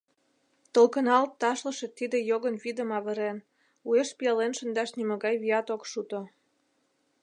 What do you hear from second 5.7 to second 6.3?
ок шуто.